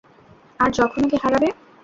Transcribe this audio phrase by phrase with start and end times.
[0.59, 1.49] আর যখন ওকে হারাবে।